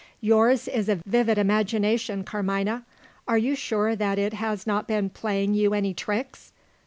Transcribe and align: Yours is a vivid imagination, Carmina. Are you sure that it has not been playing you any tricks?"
Yours 0.21 0.67
is 0.67 0.89
a 0.89 0.95
vivid 1.05 1.37
imagination, 1.37 2.23
Carmina. 2.23 2.83
Are 3.27 3.37
you 3.37 3.53
sure 3.53 3.95
that 3.95 4.17
it 4.17 4.33
has 4.33 4.65
not 4.65 4.87
been 4.87 5.11
playing 5.11 5.53
you 5.53 5.75
any 5.75 5.93
tricks?" 5.93 6.51